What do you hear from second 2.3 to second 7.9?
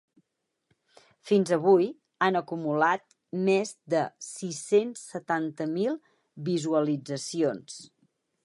acumulat més de sis-cents setanta mil visualitzacions.